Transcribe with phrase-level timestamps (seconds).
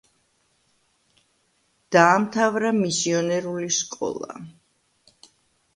[1.97, 4.43] დაამთავრა მისიონერული სკოლა.